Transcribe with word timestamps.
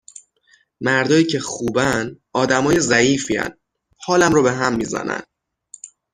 مردایی 0.81 1.25
که 1.25 1.39
خوبن، 1.39 2.19
آدمای 2.33 2.79
ضعیفین، 2.79 3.49
حالم 3.97 4.31
رو 4.31 4.43
بهم 4.43 4.75
می 4.75 4.85
زنن 4.85 5.23